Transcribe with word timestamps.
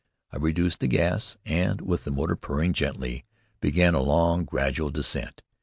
I 0.31 0.37
reduced 0.37 0.79
the 0.79 0.87
gas, 0.87 1.37
and, 1.45 1.79
with 1.79 2.05
the 2.05 2.09
motor 2.11 2.35
purring 2.35 2.73
gently, 2.73 3.23
began 3.59 3.93
a 3.93 4.01
long, 4.01 4.45
gradual 4.45 4.89
descent. 4.89 5.43